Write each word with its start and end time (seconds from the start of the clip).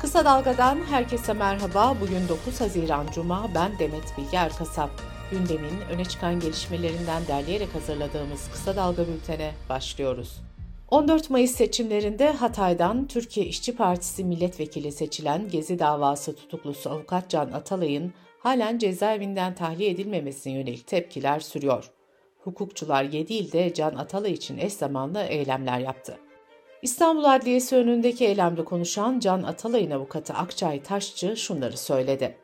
Kısa 0.00 0.24
Dalga'dan 0.24 0.78
herkese 0.90 1.32
merhaba. 1.32 1.96
Bugün 2.00 2.28
9 2.28 2.60
Haziran 2.60 3.06
Cuma. 3.14 3.50
Ben 3.54 3.78
Demet 3.78 4.18
Bilge 4.18 4.36
Erkasap. 4.36 4.90
Gündemin 5.30 5.80
öne 5.90 6.04
çıkan 6.04 6.40
gelişmelerinden 6.40 7.26
derleyerek 7.28 7.74
hazırladığımız 7.74 8.50
Kısa 8.52 8.76
Dalga 8.76 9.06
bültene 9.08 9.52
başlıyoruz. 9.68 10.40
14 10.90 11.30
Mayıs 11.30 11.50
seçimlerinde 11.50 12.32
Hatay'dan 12.32 13.06
Türkiye 13.06 13.46
İşçi 13.46 13.76
Partisi 13.76 14.24
milletvekili 14.24 14.92
seçilen 14.92 15.48
Gezi 15.48 15.78
davası 15.78 16.36
tutuklusu 16.36 16.90
avukat 16.90 17.30
Can 17.30 17.52
Atalay'ın 17.52 18.12
halen 18.38 18.78
cezaevinden 18.78 19.54
tahliye 19.54 19.90
edilmemesine 19.90 20.52
yönelik 20.52 20.86
tepkiler 20.86 21.40
sürüyor. 21.40 21.90
Hukukçular 22.44 23.04
7 23.04 23.34
ilde 23.34 23.74
Can 23.74 23.94
Atalay 23.94 24.32
için 24.32 24.58
eş 24.58 24.72
zamanlı 24.72 25.22
eylemler 25.22 25.78
yaptı. 25.78 26.18
İstanbul 26.82 27.24
Adliyesi 27.24 27.76
önündeki 27.76 28.26
eylemde 28.26 28.64
konuşan 28.64 29.20
Can 29.20 29.42
Atalay'ın 29.42 29.90
avukatı 29.90 30.32
Akçay 30.34 30.82
Taşçı 30.82 31.36
şunları 31.36 31.76
söyledi. 31.76 32.36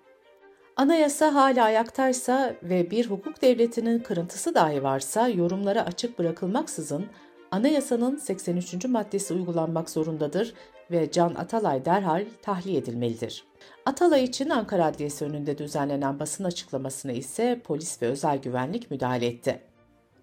Anayasa 0.77 1.34
hala 1.34 1.65
ayaktaysa 1.65 2.55
ve 2.62 2.91
bir 2.91 3.10
hukuk 3.10 3.43
devletinin 3.43 3.98
kırıntısı 3.98 4.55
dahi 4.55 4.83
varsa 4.83 5.29
yorumlara 5.29 5.87
açık 5.87 6.19
bırakılmaksızın 6.19 7.07
anayasanın 7.51 8.16
83. 8.16 8.84
maddesi 8.84 9.34
uygulanmak 9.34 9.91
zorundadır 9.91 10.55
ve 10.91 11.10
Can 11.10 11.35
Atalay 11.35 11.85
derhal 11.85 12.27
tahliye 12.43 12.79
edilmelidir. 12.79 13.45
Atalay 13.87 14.24
için 14.24 14.51
Ankara 14.51 14.85
Adliyesi 14.85 15.24
önünde 15.24 15.59
düzenlenen 15.59 16.21
basın 16.21 16.45
açıklamasına 16.45 17.12
ise 17.12 17.60
polis 17.65 18.02
ve 18.02 18.07
özel 18.07 18.38
güvenlik 18.38 18.91
müdahale 18.91 19.27
etti. 19.27 19.73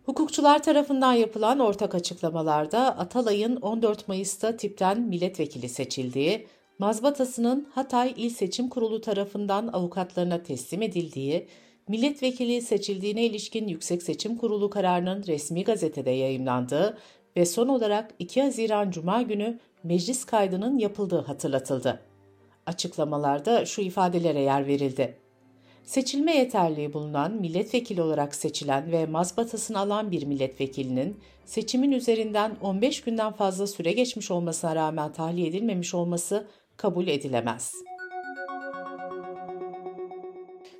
Hukukçular 0.06 0.64
tarafından 0.64 1.14
yapılan 1.14 1.60
ortak 1.60 1.96
açıklamalarda 1.96 2.98
Atalay'ın 2.98 3.56
14 3.56 4.08
Mayıs'ta 4.08 4.58
tipten 4.58 5.02
milletvekili 5.02 5.70
seçildiği, 5.70 6.48
mazbatasının 6.80 7.68
Hatay 7.72 8.14
İl 8.18 8.30
Seçim 8.30 8.70
Kurulu 8.70 9.02
tarafından 9.02 9.68
avukatlarına 9.68 10.44
teslim 10.44 10.82
edildiği, 10.82 11.48
milletvekili 11.88 12.62
seçildiğine 12.62 13.26
ilişkin 13.26 13.68
Yüksek 13.68 14.04
Seçim 14.04 14.38
Kurulu 14.38 14.70
kararının 14.70 15.24
resmi 15.28 15.64
gazetede 15.64 16.12
yayımlandığı 16.12 16.98
ve 17.38 17.46
son 17.46 17.68
olarak 17.68 18.14
2 18.20 18.42
Haziran 18.42 18.92
Cuma 18.92 19.22
günü 19.22 19.60
meclis 19.84 20.26
kaydının 20.26 20.78
yapıldığı 20.78 21.22
hatırlatıldı. 21.22 22.00
Açıklamalarda 22.66 23.66
şu 23.66 23.82
ifadelere 23.82 24.40
yer 24.40 24.68
verildi. 24.68 25.18
Seçilme 25.84 26.36
yeterliği 26.38 26.94
bulunan 26.94 27.32
milletvekili 27.32 28.02
olarak 28.02 28.36
seçilen 28.36 28.92
ve 28.92 29.06
mazbatasını 29.06 29.80
alan 29.80 30.12
bir 30.12 30.26
milletvekilinin 30.26 31.20
seçimin 31.46 31.92
üzerinden 31.92 32.56
15 32.62 33.02
günden 33.02 33.32
fazla 33.32 33.68
süre 33.68 33.92
geçmiş 33.92 34.32
olmasına 34.32 34.76
rağmen 34.76 35.14
tahliye 35.14 35.48
edilmemiş 35.48 35.94
olması 35.94 36.48
kabul 36.78 37.08
edilemez. 37.08 37.74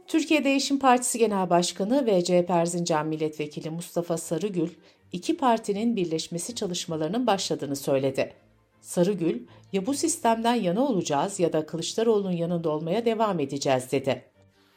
Türkiye 0.08 0.44
Değişim 0.44 0.80
Partisi 0.80 1.20
Genel 1.20 1.50
Başkanı 1.50 2.06
ve 2.06 2.24
CHP 2.24 2.50
Erzincan 2.50 3.08
Milletvekili 3.08 3.70
Mustafa 3.70 4.18
Sarıgül, 4.18 4.70
iki 5.12 5.38
partinin 5.38 5.96
birleşmesi 5.96 6.56
çalışmalarının 6.56 7.28
başladığını 7.28 7.76
söyledi. 7.76 8.34
Sarıgül, 8.82 9.40
ya 9.74 9.86
bu 9.86 9.94
sistemden 9.94 10.56
yana 10.56 10.86
olacağız 10.88 11.40
ya 11.40 11.54
da 11.54 11.66
Kılıçdaroğlu'nun 11.66 12.32
yanında 12.32 12.70
olmaya 12.70 13.06
devam 13.06 13.40
edeceğiz 13.40 13.92
dedi. 13.92 14.31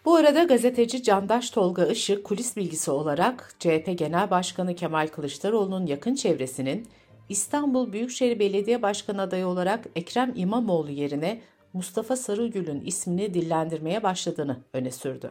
Bu 0.04 0.14
arada 0.14 0.44
gazeteci 0.44 1.02
Candaş 1.02 1.50
Tolga 1.50 1.86
Işık 1.86 2.24
kulis 2.24 2.56
bilgisi 2.56 2.90
olarak 2.90 3.54
CHP 3.58 3.98
Genel 3.98 4.30
Başkanı 4.30 4.74
Kemal 4.74 5.06
Kılıçdaroğlu'nun 5.06 5.86
yakın 5.86 6.14
çevresinin 6.14 6.88
İstanbul 7.28 7.92
Büyükşehir 7.92 8.38
Belediye 8.38 8.82
Başkanı 8.82 9.22
adayı 9.22 9.46
olarak 9.46 9.84
Ekrem 9.96 10.32
İmamoğlu 10.36 10.90
yerine 10.90 11.40
Mustafa 11.72 12.16
Sarıgül'ün 12.16 12.80
ismini 12.80 13.34
dillendirmeye 13.34 14.02
başladığını 14.02 14.60
öne 14.72 14.90
sürdü. 14.90 15.30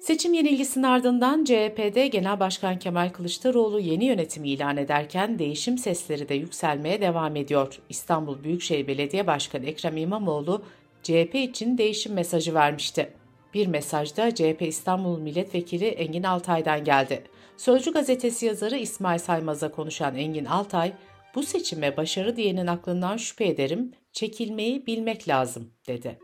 Seçim 0.00 0.34
yenilgisinin 0.34 0.84
ardından 0.84 1.44
CHP'de 1.44 2.08
Genel 2.08 2.40
Başkan 2.40 2.78
Kemal 2.78 3.10
Kılıçdaroğlu 3.10 3.80
yeni 3.80 4.04
yönetimi 4.04 4.48
ilan 4.48 4.76
ederken 4.76 5.38
değişim 5.38 5.78
sesleri 5.78 6.28
de 6.28 6.34
yükselmeye 6.34 7.00
devam 7.00 7.36
ediyor. 7.36 7.80
İstanbul 7.88 8.44
Büyükşehir 8.44 8.86
Belediye 8.86 9.26
Başkanı 9.26 9.66
Ekrem 9.66 9.96
İmamoğlu 9.96 10.62
CHP 11.06 11.34
için 11.34 11.78
değişim 11.78 12.12
mesajı 12.12 12.54
vermişti. 12.54 13.12
Bir 13.54 13.66
mesajda 13.66 14.34
CHP 14.34 14.62
İstanbul 14.62 15.18
Milletvekili 15.18 15.86
Engin 15.86 16.22
Altay'dan 16.22 16.84
geldi. 16.84 17.22
Sözcü 17.56 17.92
gazetesi 17.92 18.46
yazarı 18.46 18.76
İsmail 18.76 19.18
Saymaz'a 19.18 19.70
konuşan 19.70 20.16
Engin 20.16 20.44
Altay, 20.44 20.92
bu 21.34 21.42
seçime 21.42 21.96
başarı 21.96 22.36
diyenin 22.36 22.66
aklından 22.66 23.16
şüphe 23.16 23.46
ederim, 23.46 23.92
çekilmeyi 24.12 24.86
bilmek 24.86 25.28
lazım, 25.28 25.70
dedi. 25.88 26.18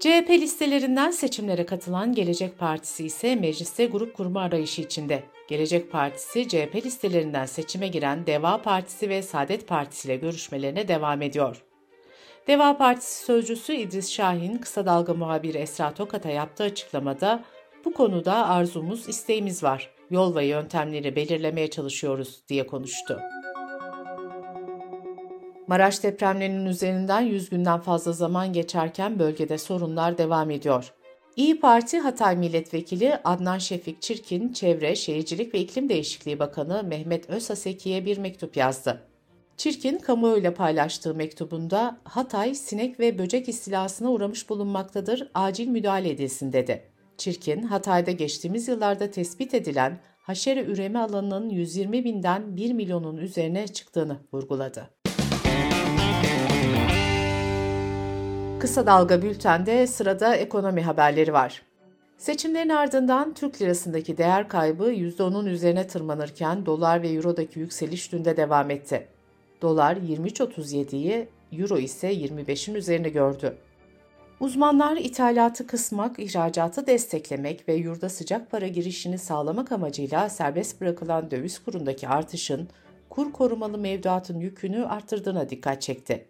CHP 0.00 0.30
listelerinden 0.30 1.10
seçimlere 1.10 1.66
katılan 1.66 2.14
Gelecek 2.14 2.58
Partisi 2.58 3.06
ise 3.06 3.36
mecliste 3.36 3.86
grup 3.86 4.14
kurma 4.14 4.40
arayışı 4.40 4.82
içinde. 4.82 5.22
Gelecek 5.48 5.92
Partisi 5.92 6.48
CHP 6.48 6.76
listelerinden 6.84 7.46
seçime 7.46 7.88
giren 7.88 8.26
Deva 8.26 8.62
Partisi 8.62 9.08
ve 9.08 9.22
Saadet 9.22 9.68
Partisi 9.68 10.08
ile 10.08 10.16
görüşmelerine 10.16 10.88
devam 10.88 11.22
ediyor. 11.22 11.65
Deva 12.46 12.76
Partisi 12.76 13.24
sözcüsü 13.24 13.72
İdris 13.72 14.10
Şahin, 14.10 14.58
kısa 14.58 14.86
dalga 14.86 15.14
muhabiri 15.14 15.58
Esra 15.58 15.94
Tokat'a 15.94 16.28
yaptığı 16.28 16.64
açıklamada 16.64 17.44
bu 17.84 17.92
konuda 17.94 18.48
arzumuz, 18.48 19.08
isteğimiz 19.08 19.62
var. 19.62 19.90
Yol 20.10 20.36
ve 20.36 20.44
yöntemleri 20.44 21.16
belirlemeye 21.16 21.70
çalışıyoruz 21.70 22.42
diye 22.48 22.66
konuştu. 22.66 23.20
Maraş 25.66 26.02
depremlerinin 26.02 26.66
üzerinden 26.66 27.20
100 27.20 27.50
günden 27.50 27.80
fazla 27.80 28.12
zaman 28.12 28.52
geçerken 28.52 29.18
bölgede 29.18 29.58
sorunlar 29.58 30.18
devam 30.18 30.50
ediyor. 30.50 30.92
İyi 31.36 31.60
Parti 31.60 31.98
Hatay 31.98 32.36
Milletvekili 32.36 33.18
Adnan 33.24 33.58
Şefik 33.58 34.02
Çirkin, 34.02 34.52
Çevre, 34.52 34.96
Şehircilik 34.96 35.54
ve 35.54 35.58
İklim 35.58 35.88
Değişikliği 35.88 36.38
Bakanı 36.38 36.82
Mehmet 36.84 37.30
Özhaseki'ye 37.30 38.06
bir 38.06 38.18
mektup 38.18 38.56
yazdı. 38.56 39.15
Çirkin, 39.56 39.98
kamuoyuyla 39.98 40.54
paylaştığı 40.54 41.14
mektubunda 41.14 41.96
Hatay 42.04 42.54
sinek 42.54 43.00
ve 43.00 43.18
böcek 43.18 43.48
istilasına 43.48 44.10
uğramış 44.10 44.48
bulunmaktadır, 44.48 45.30
acil 45.34 45.68
müdahale 45.68 46.10
edilsin 46.10 46.52
dedi. 46.52 46.82
Çirkin, 47.16 47.62
Hatay'da 47.62 48.10
geçtiğimiz 48.10 48.68
yıllarda 48.68 49.10
tespit 49.10 49.54
edilen 49.54 49.98
haşere 50.18 50.64
üreme 50.64 50.98
alanının 50.98 51.50
120 51.50 52.04
binden 52.04 52.56
1 52.56 52.72
milyonun 52.72 53.16
üzerine 53.16 53.68
çıktığını 53.68 54.16
vurguladı. 54.32 54.90
Kısa 58.60 58.86
Dalga 58.86 59.22
Bülten'de 59.22 59.86
sırada 59.86 60.36
ekonomi 60.36 60.82
haberleri 60.82 61.32
var. 61.32 61.62
Seçimlerin 62.18 62.68
ardından 62.68 63.34
Türk 63.34 63.62
lirasındaki 63.62 64.18
değer 64.18 64.48
kaybı 64.48 64.92
%10'un 64.92 65.46
üzerine 65.46 65.86
tırmanırken 65.86 66.66
dolar 66.66 67.02
ve 67.02 67.08
eurodaki 67.08 67.58
yükseliş 67.60 68.12
dün 68.12 68.24
de 68.24 68.36
devam 68.36 68.70
etti. 68.70 69.15
Dolar 69.62 69.96
23.37'yi, 69.96 71.28
euro 71.52 71.78
ise 71.78 72.14
25'in 72.14 72.74
üzerine 72.74 73.08
gördü. 73.08 73.56
Uzmanlar 74.40 74.96
ithalatı 74.96 75.66
kısmak, 75.66 76.18
ihracatı 76.18 76.86
desteklemek 76.86 77.68
ve 77.68 77.74
yurda 77.74 78.08
sıcak 78.08 78.50
para 78.50 78.66
girişini 78.66 79.18
sağlamak 79.18 79.72
amacıyla 79.72 80.28
serbest 80.28 80.80
bırakılan 80.80 81.30
döviz 81.30 81.58
kurundaki 81.58 82.08
artışın 82.08 82.68
kur 83.10 83.32
korumalı 83.32 83.78
mevduatın 83.78 84.40
yükünü 84.40 84.84
arttırdığına 84.84 85.50
dikkat 85.50 85.82
çekti. 85.82 86.28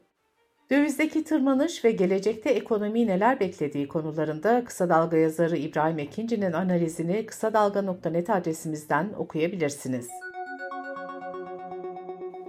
Dövizdeki 0.71 1.25
tırmanış 1.25 1.85
ve 1.85 1.91
gelecekte 1.91 2.51
ekonomiyi 2.51 3.07
neler 3.07 3.41
beklediği 3.41 3.89
konularında 3.89 4.65
Kısa 4.65 4.89
Dalga 4.89 5.17
yazarı 5.17 5.57
İbrahim 5.57 5.99
Ekinci'nin 5.99 6.53
analizini 6.53 7.27
kısa 7.27 7.53
dalga.net 7.53 8.31
adresimizden 8.31 9.13
okuyabilirsiniz. 9.19 10.09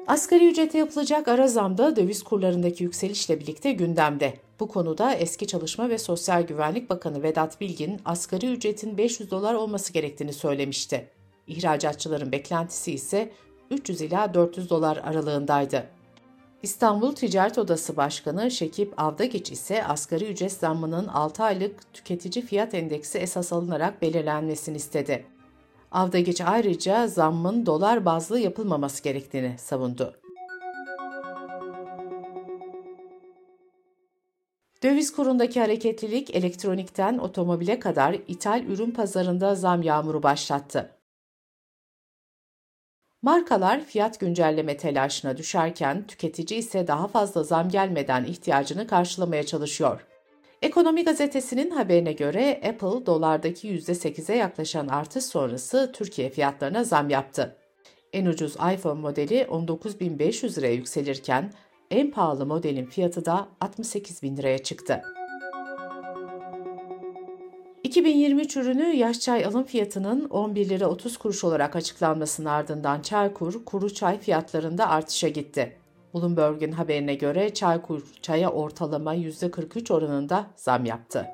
Asgari 0.07 0.49
ücrete 0.49 0.77
yapılacak 0.77 1.27
ara 1.27 1.47
zamda 1.47 1.95
döviz 1.95 2.23
kurlarındaki 2.23 2.83
yükselişle 2.83 3.39
birlikte 3.39 3.71
gündemde. 3.71 4.33
Bu 4.59 4.67
konuda 4.67 5.13
eski 5.13 5.47
Çalışma 5.47 5.89
ve 5.89 5.97
Sosyal 5.97 6.41
Güvenlik 6.41 6.89
Bakanı 6.89 7.23
Vedat 7.23 7.61
Bilgin, 7.61 8.01
asgari 8.05 8.51
ücretin 8.51 8.97
500 8.97 9.31
dolar 9.31 9.53
olması 9.53 9.93
gerektiğini 9.93 10.33
söylemişti. 10.33 11.09
İhracatçıların 11.47 12.31
beklentisi 12.31 12.91
ise 12.91 13.31
300 13.71 14.01
ila 14.01 14.33
400 14.33 14.69
dolar 14.69 14.97
aralığındaydı. 14.97 15.87
İstanbul 16.63 17.15
Ticaret 17.15 17.57
Odası 17.57 17.97
Başkanı 17.97 18.51
Şekip 18.51 18.93
Avdagiç 19.01 19.51
ise 19.51 19.83
asgari 19.83 20.25
ücret 20.25 20.53
zammının 20.53 21.07
6 21.07 21.43
aylık 21.43 21.93
tüketici 21.93 22.45
fiyat 22.45 22.73
endeksi 22.73 23.17
esas 23.17 23.53
alınarak 23.53 24.01
belirlenmesini 24.01 24.77
istedi. 24.77 25.25
Avdagiç 25.91 26.41
ayrıca 26.41 27.07
zammın 27.07 27.65
dolar 27.65 28.05
bazlı 28.05 28.39
yapılmaması 28.39 29.03
gerektiğini 29.03 29.57
savundu. 29.57 30.15
Döviz 34.83 35.15
kurundaki 35.15 35.59
hareketlilik 35.59 36.35
elektronikten 36.35 37.17
otomobile 37.17 37.79
kadar 37.79 38.13
ithal 38.27 38.63
ürün 38.63 38.91
pazarında 38.91 39.55
zam 39.55 39.81
yağmuru 39.81 40.23
başlattı. 40.23 40.91
Markalar 43.21 43.83
fiyat 43.83 44.19
güncelleme 44.19 44.77
telaşına 44.77 45.37
düşerken 45.37 46.07
tüketici 46.07 46.59
ise 46.59 46.87
daha 46.87 47.07
fazla 47.07 47.43
zam 47.43 47.69
gelmeden 47.69 48.25
ihtiyacını 48.25 48.87
karşılamaya 48.87 49.45
çalışıyor. 49.45 50.06
Ekonomi 50.61 51.03
gazetesinin 51.03 51.71
haberine 51.71 52.11
göre 52.11 52.61
Apple 52.69 53.05
dolardaki 53.05 53.67
%8'e 53.67 54.35
yaklaşan 54.35 54.87
artış 54.87 55.23
sonrası 55.23 55.91
Türkiye 55.93 56.29
fiyatlarına 56.29 56.83
zam 56.83 57.09
yaptı. 57.09 57.55
En 58.13 58.25
ucuz 58.25 58.55
iPhone 58.55 59.01
modeli 59.01 59.41
19.500 59.41 60.57
liraya 60.57 60.73
yükselirken 60.73 61.53
en 61.91 62.11
pahalı 62.11 62.45
modelin 62.45 62.85
fiyatı 62.85 63.25
da 63.25 63.47
68.000 63.61 64.37
liraya 64.37 64.57
çıktı. 64.57 65.01
2023 67.83 68.57
ürünü 68.57 68.95
yaş 68.95 69.19
çay 69.19 69.45
alım 69.45 69.63
fiyatının 69.63 70.29
11 70.29 70.69
lira 70.69 70.87
30 70.87 71.17
kuruş 71.17 71.43
olarak 71.43 71.75
açıklanmasının 71.75 72.49
ardından 72.49 73.01
Çaykur, 73.01 73.65
kuru 73.65 73.93
çay 73.93 74.19
fiyatlarında 74.19 74.89
artışa 74.89 75.27
gitti. 75.27 75.77
Bloomberg'in 76.13 76.71
haberine 76.71 77.15
göre 77.15 77.53
Çaykur 77.53 78.01
çaya 78.21 78.51
ortalama 78.51 79.15
%43 79.15 79.93
oranında 79.93 80.47
zam 80.55 80.85
yaptı. 80.85 81.25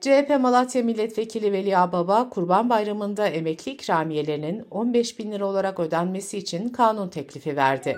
CHP 0.00 0.40
Malatya 0.40 0.82
Milletvekili 0.82 1.52
Veli 1.52 1.78
Ağbaba, 1.78 2.30
Kurban 2.30 2.70
Bayramı'nda 2.70 3.28
emekli 3.28 3.72
ikramiyelerinin 3.72 4.64
15 4.70 5.18
bin 5.18 5.32
lira 5.32 5.46
olarak 5.46 5.80
ödenmesi 5.80 6.38
için 6.38 6.68
kanun 6.68 7.08
teklifi 7.08 7.56
verdi. 7.56 7.96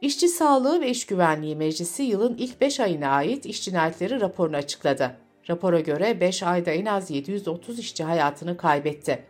İşçi 0.00 0.28
Sağlığı 0.28 0.80
ve 0.80 0.90
İş 0.90 1.06
Güvenliği 1.06 1.56
Meclisi 1.56 2.02
yılın 2.02 2.36
ilk 2.38 2.60
5 2.60 2.80
ayına 2.80 3.08
ait 3.08 3.46
iş 3.46 3.64
cinayetleri 3.64 4.20
raporunu 4.20 4.56
açıkladı. 4.56 5.16
Rapora 5.48 5.80
göre 5.80 6.20
5 6.20 6.42
ayda 6.42 6.70
en 6.70 6.86
az 6.86 7.10
730 7.10 7.78
işçi 7.78 8.04
hayatını 8.04 8.56
kaybetti. 8.56 9.24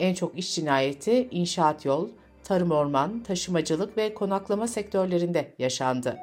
En 0.00 0.14
çok 0.14 0.38
iş 0.38 0.54
cinayeti 0.54 1.28
inşaat 1.30 1.84
yol, 1.84 2.08
tarım 2.44 2.70
orman, 2.70 3.22
taşımacılık 3.22 3.96
ve 3.96 4.14
konaklama 4.14 4.66
sektörlerinde 4.66 5.54
yaşandı. 5.58 6.16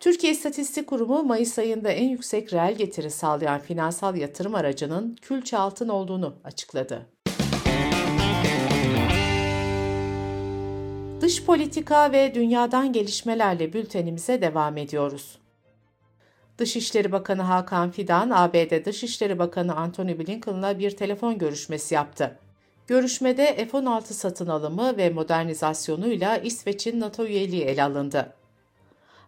Türkiye 0.00 0.32
İstatistik 0.32 0.86
Kurumu 0.86 1.22
Mayıs 1.22 1.58
ayında 1.58 1.90
en 1.90 2.08
yüksek 2.08 2.52
reel 2.52 2.74
getiri 2.74 3.10
sağlayan 3.10 3.60
finansal 3.60 4.16
yatırım 4.16 4.54
aracının 4.54 5.16
külçe 5.22 5.58
altın 5.58 5.88
olduğunu 5.88 6.34
açıkladı. 6.44 7.06
Dış 11.20 11.44
politika 11.44 12.12
ve 12.12 12.34
dünyadan 12.34 12.92
gelişmelerle 12.92 13.72
bültenimize 13.72 14.42
devam 14.42 14.76
ediyoruz. 14.76 15.38
Dışişleri 16.58 17.12
Bakanı 17.12 17.42
Hakan 17.42 17.90
Fidan, 17.90 18.30
ABD 18.30 18.84
Dışişleri 18.84 19.38
Bakanı 19.38 19.76
Antony 19.76 20.18
Blinken'la 20.18 20.78
bir 20.78 20.90
telefon 20.90 21.38
görüşmesi 21.38 21.94
yaptı. 21.94 22.38
Görüşmede 22.86 23.68
F-16 23.70 24.02
satın 24.02 24.46
alımı 24.46 24.96
ve 24.96 25.10
modernizasyonuyla 25.10 26.36
İsveç'in 26.36 27.00
NATO 27.00 27.26
üyeliği 27.26 27.62
ele 27.62 27.82
alındı. 27.82 28.32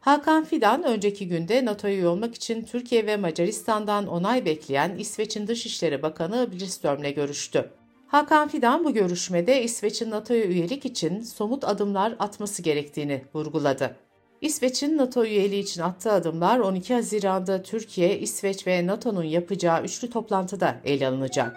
Hakan 0.01 0.45
Fidan 0.45 0.85
önceki 0.85 1.29
günde 1.29 1.65
NATO'ya 1.65 1.95
üye 1.95 2.09
olmak 2.09 2.35
için 2.35 2.65
Türkiye 2.65 3.07
ve 3.07 3.17
Macaristan'dan 3.17 4.07
onay 4.07 4.45
bekleyen 4.45 4.97
İsveç'in 4.99 5.47
Dışişleri 5.47 6.03
Bakanı 6.03 6.53
Billström'le 6.53 7.15
görüştü. 7.15 7.71
Hakan 8.07 8.49
Fidan 8.49 8.85
bu 8.85 8.95
görüşmede 8.95 9.63
İsveç'in 9.63 10.11
NATO'ya 10.11 10.45
üyelik 10.45 10.87
için 10.87 11.23
somut 11.23 11.65
adımlar 11.65 12.17
atması 12.19 12.63
gerektiğini 12.63 13.23
vurguladı. 13.35 13.97
İsveç'in 14.41 14.99
NATO 14.99 15.25
üyeliği 15.25 15.63
için 15.63 15.83
attığı 15.83 16.13
adımlar 16.13 16.59
12 16.59 16.95
Haziran'da 16.95 17.63
Türkiye, 17.63 18.19
İsveç 18.19 18.67
ve 18.67 18.87
NATO'nun 18.87 19.25
yapacağı 19.25 19.85
üçlü 19.85 20.11
toplantıda 20.11 20.81
ele 20.85 21.09
alınacak. 21.09 21.57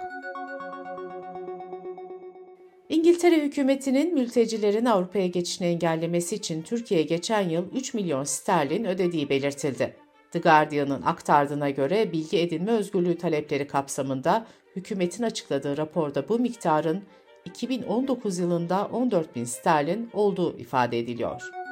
İngiltere 2.90 3.42
hükümetinin 3.42 4.14
mültecilerin 4.14 4.86
Avrupa'ya 4.86 5.28
geçişini 5.28 5.68
engellemesi 5.68 6.36
için 6.36 6.62
Türkiye'ye 6.62 7.06
geçen 7.06 7.50
yıl 7.50 7.72
3 7.72 7.94
milyon 7.94 8.24
sterlin 8.24 8.86
ödediği 8.86 9.30
belirtildi. 9.30 9.96
The 10.32 10.40
Guardian'ın 10.40 11.02
aktardığına 11.02 11.70
göre 11.70 12.12
bilgi 12.12 12.40
edinme 12.40 12.72
özgürlüğü 12.72 13.18
talepleri 13.18 13.68
kapsamında 13.68 14.46
hükümetin 14.76 15.24
açıkladığı 15.24 15.78
raporda 15.78 16.30
bu 16.30 16.40
miktarın 16.40 17.04
2019 17.46 18.40
yılında 18.40 18.86
14 18.86 19.36
bin 19.36 19.46
sterlin 19.46 20.10
olduğu 20.14 20.58
ifade 20.58 21.00
ediliyor. 21.00 21.63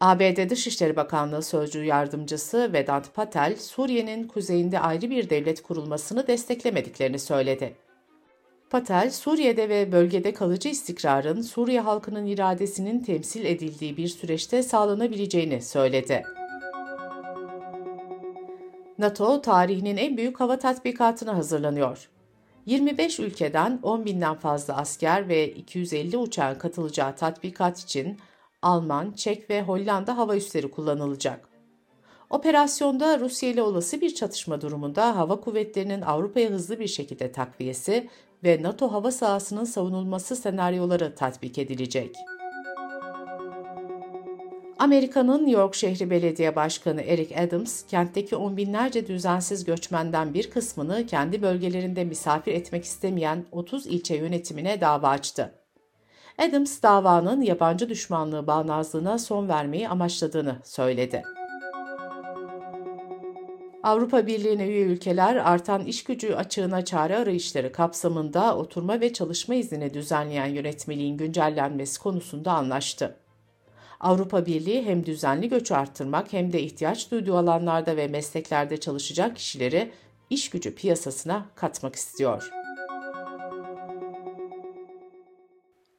ABD 0.00 0.50
Dışişleri 0.50 0.96
Bakanlığı 0.96 1.42
Sözcü 1.42 1.84
Yardımcısı 1.84 2.72
Vedant 2.72 3.14
Patel, 3.14 3.56
Suriye'nin 3.56 4.28
kuzeyinde 4.28 4.80
ayrı 4.80 5.10
bir 5.10 5.30
devlet 5.30 5.62
kurulmasını 5.62 6.26
desteklemediklerini 6.26 7.18
söyledi. 7.18 7.76
Patel, 8.70 9.10
Suriye'de 9.10 9.68
ve 9.68 9.92
bölgede 9.92 10.34
kalıcı 10.34 10.68
istikrarın 10.68 11.42
Suriye 11.42 11.80
halkının 11.80 12.26
iradesinin 12.26 13.02
temsil 13.02 13.44
edildiği 13.44 13.96
bir 13.96 14.08
süreçte 14.08 14.62
sağlanabileceğini 14.62 15.62
söyledi. 15.62 16.22
NATO, 18.98 19.42
tarihinin 19.42 19.96
en 19.96 20.16
büyük 20.16 20.40
hava 20.40 20.58
tatbikatına 20.58 21.36
hazırlanıyor. 21.36 22.08
25 22.66 23.20
ülkeden 23.20 23.78
10 23.82 24.04
binden 24.04 24.34
fazla 24.34 24.76
asker 24.76 25.28
ve 25.28 25.48
250 25.50 26.16
uçağın 26.16 26.58
katılacağı 26.58 27.16
tatbikat 27.16 27.78
için 27.78 28.18
Alman, 28.62 29.12
Çek 29.12 29.50
ve 29.50 29.62
Hollanda 29.62 30.16
hava 30.16 30.36
üsleri 30.36 30.70
kullanılacak. 30.70 31.48
Operasyonda 32.30 33.20
Rusya 33.20 33.48
ile 33.48 33.62
olası 33.62 34.00
bir 34.00 34.14
çatışma 34.14 34.60
durumunda 34.60 35.16
hava 35.16 35.40
kuvvetlerinin 35.40 36.00
Avrupa'ya 36.00 36.50
hızlı 36.50 36.80
bir 36.80 36.86
şekilde 36.86 37.32
takviyesi 37.32 38.08
ve 38.44 38.62
NATO 38.62 38.92
hava 38.92 39.10
sahasının 39.10 39.64
savunulması 39.64 40.36
senaryoları 40.36 41.14
tatbik 41.14 41.58
edilecek. 41.58 42.16
Amerika'nın 44.78 45.38
New 45.38 45.60
York 45.60 45.74
şehri 45.74 46.10
belediye 46.10 46.56
başkanı 46.56 47.02
Eric 47.02 47.40
Adams, 47.40 47.86
kentteki 47.86 48.36
on 48.36 48.56
binlerce 48.56 49.06
düzensiz 49.06 49.64
göçmenden 49.64 50.34
bir 50.34 50.50
kısmını 50.50 51.06
kendi 51.06 51.42
bölgelerinde 51.42 52.04
misafir 52.04 52.52
etmek 52.52 52.84
istemeyen 52.84 53.44
30 53.52 53.86
ilçe 53.86 54.16
yönetimine 54.16 54.80
dava 54.80 55.08
açtı. 55.08 55.65
Adams 56.38 56.82
davanın 56.82 57.40
yabancı 57.42 57.88
düşmanlığı 57.88 58.46
bağnazlığına 58.46 59.18
son 59.18 59.48
vermeyi 59.48 59.88
amaçladığını 59.88 60.56
söyledi. 60.64 61.22
Avrupa 63.82 64.26
Birliği'ne 64.26 64.66
üye 64.66 64.82
ülkeler 64.82 65.36
artan 65.36 65.84
iş 65.84 66.04
gücü 66.04 66.34
açığına 66.34 66.84
çare 66.84 67.16
arayışları 67.16 67.72
kapsamında 67.72 68.56
oturma 68.56 69.00
ve 69.00 69.12
çalışma 69.12 69.54
iznini 69.54 69.94
düzenleyen 69.94 70.46
yönetmeliğin 70.46 71.16
güncellenmesi 71.16 72.00
konusunda 72.00 72.52
anlaştı. 72.52 73.16
Avrupa 74.00 74.46
Birliği 74.46 74.86
hem 74.86 75.06
düzenli 75.06 75.48
göçü 75.48 75.74
arttırmak 75.74 76.32
hem 76.32 76.52
de 76.52 76.62
ihtiyaç 76.62 77.10
duyduğu 77.10 77.36
alanlarda 77.36 77.96
ve 77.96 78.08
mesleklerde 78.08 78.76
çalışacak 78.76 79.36
kişileri 79.36 79.92
iş 80.30 80.50
gücü 80.50 80.74
piyasasına 80.74 81.46
katmak 81.54 81.96
istiyor. 81.96 82.65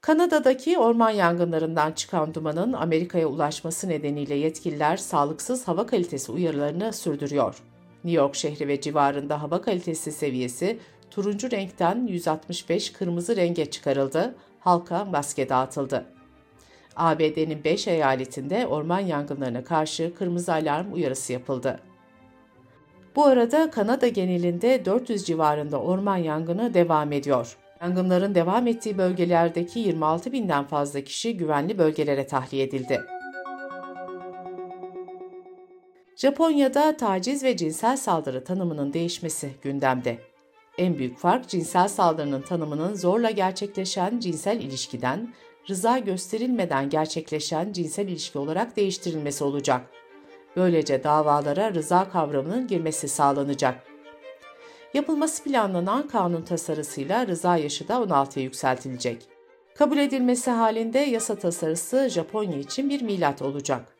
Kanada'daki 0.07 0.79
orman 0.79 1.09
yangınlarından 1.09 1.91
çıkan 1.91 2.33
dumanın 2.33 2.73
Amerika'ya 2.73 3.27
ulaşması 3.27 3.89
nedeniyle 3.89 4.35
yetkililer 4.35 4.97
sağlıksız 4.97 5.67
hava 5.67 5.85
kalitesi 5.85 6.31
uyarılarını 6.31 6.93
sürdürüyor. 6.93 7.55
New 8.03 8.21
York 8.21 8.35
şehri 8.35 8.67
ve 8.67 8.81
civarında 8.81 9.41
hava 9.41 9.61
kalitesi 9.61 10.11
seviyesi 10.11 10.79
turuncu 11.11 11.51
renkten 11.51 12.07
165 12.07 12.93
kırmızı 12.93 13.35
renge 13.35 13.65
çıkarıldı, 13.65 14.35
halka 14.59 15.05
maske 15.05 15.49
dağıtıldı. 15.49 16.05
ABD'nin 16.95 17.63
5 17.63 17.87
eyaletinde 17.87 18.67
orman 18.67 18.99
yangınlarına 18.99 19.63
karşı 19.63 20.13
kırmızı 20.15 20.53
alarm 20.53 20.93
uyarısı 20.93 21.33
yapıldı. 21.33 21.79
Bu 23.15 23.25
arada 23.25 23.71
Kanada 23.71 24.07
genelinde 24.07 24.85
400 24.85 25.25
civarında 25.25 25.81
orman 25.81 26.17
yangını 26.17 26.73
devam 26.73 27.11
ediyor. 27.11 27.57
Yangınların 27.81 28.35
devam 28.35 28.67
ettiği 28.67 28.97
bölgelerdeki 28.97 29.79
26 29.79 30.31
binden 30.31 30.67
fazla 30.67 31.01
kişi 31.01 31.37
güvenli 31.37 31.77
bölgelere 31.77 32.27
tahliye 32.27 32.63
edildi. 32.63 33.01
Japonya'da 36.15 36.97
taciz 36.97 37.43
ve 37.43 37.57
cinsel 37.57 37.97
saldırı 37.97 38.43
tanımının 38.43 38.93
değişmesi 38.93 39.49
gündemde. 39.61 40.17
En 40.77 40.97
büyük 40.97 41.17
fark 41.17 41.49
cinsel 41.49 41.87
saldırının 41.87 42.41
tanımının 42.41 42.95
zorla 42.95 43.31
gerçekleşen 43.31 44.19
cinsel 44.19 44.61
ilişkiden, 44.61 45.33
rıza 45.69 45.99
gösterilmeden 45.99 46.89
gerçekleşen 46.89 47.73
cinsel 47.73 48.07
ilişki 48.07 48.39
olarak 48.39 48.77
değiştirilmesi 48.77 49.43
olacak. 49.43 49.81
Böylece 50.55 51.03
davalara 51.03 51.73
rıza 51.73 52.09
kavramının 52.09 52.67
girmesi 52.67 53.07
sağlanacak. 53.07 53.86
Yapılması 54.93 55.43
planlanan 55.43 56.07
kanun 56.07 56.41
tasarısıyla 56.41 57.27
rıza 57.27 57.57
yaşı 57.57 57.87
da 57.87 57.93
16'ya 57.93 58.43
yükseltilecek. 58.43 59.27
Kabul 59.75 59.97
edilmesi 59.97 60.51
halinde 60.51 60.99
yasa 60.99 61.35
tasarısı 61.35 62.09
Japonya 62.09 62.57
için 62.57 62.89
bir 62.89 63.01
milat 63.01 63.41
olacak. 63.41 63.95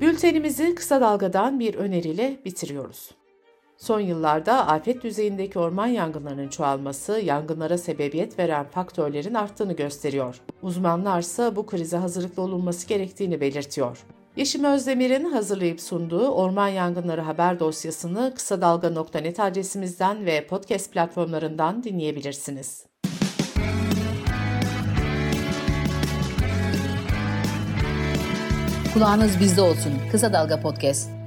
Bültenimizi 0.00 0.74
kısa 0.74 1.00
dalgadan 1.00 1.60
bir 1.60 1.74
öneriyle 1.74 2.36
bitiriyoruz. 2.44 3.10
Son 3.76 4.00
yıllarda 4.00 4.66
afet 4.66 5.02
düzeyindeki 5.02 5.58
orman 5.58 5.86
yangınlarının 5.86 6.48
çoğalması 6.48 7.20
yangınlara 7.20 7.78
sebebiyet 7.78 8.38
veren 8.38 8.64
faktörlerin 8.64 9.34
arttığını 9.34 9.72
gösteriyor. 9.72 10.40
Uzmanlar 10.62 11.20
ise 11.20 11.56
bu 11.56 11.66
krize 11.66 11.96
hazırlıklı 11.96 12.42
olunması 12.42 12.88
gerektiğini 12.88 13.40
belirtiyor. 13.40 14.04
Yeşim 14.36 14.64
Özdemir'in 14.64 15.24
hazırlayıp 15.24 15.80
sunduğu 15.80 16.28
Orman 16.28 16.68
Yangınları 16.68 17.20
haber 17.20 17.60
dosyasını 17.60 18.32
kısa 18.34 18.60
dalga.net 18.60 19.40
adresimizden 19.40 20.26
ve 20.26 20.46
podcast 20.46 20.92
platformlarından 20.92 21.82
dinleyebilirsiniz. 21.84 22.86
Kulağınız 28.94 29.40
bizde 29.40 29.60
olsun. 29.60 29.92
Kısa 30.12 30.32
Dalga 30.32 30.60
Podcast. 30.60 31.23